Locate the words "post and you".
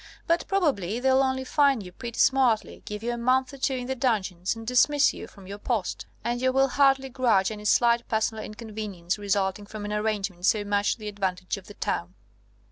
5.59-6.51